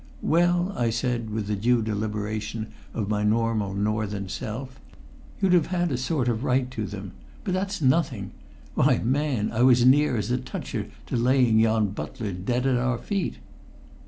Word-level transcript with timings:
"Well," 0.23 0.73
I 0.75 0.89
said, 0.89 1.29
with 1.29 1.45
the 1.45 1.55
due 1.55 1.83
deliberation 1.83 2.71
of 2.91 3.07
my 3.07 3.21
normal 3.21 3.75
Northern 3.75 4.29
self, 4.29 4.79
"you'd 5.39 5.53
have 5.53 5.67
had 5.67 5.91
a 5.91 5.95
sort 5.99 6.27
of 6.27 6.43
right 6.43 6.71
to 6.71 6.87
them. 6.87 7.11
But 7.43 7.53
that's 7.53 7.83
nothing! 7.83 8.31
Why, 8.73 8.97
man, 9.03 9.51
I 9.51 9.61
was 9.61 9.81
as 9.81 9.85
near 9.87 10.17
as 10.17 10.31
a 10.31 10.39
toucher 10.39 10.87
to 11.05 11.15
laying 11.15 11.59
yon 11.59 11.89
butler 11.89 12.31
dead 12.31 12.65
at 12.65 12.77
our 12.77 12.97
feet!" 12.97 13.37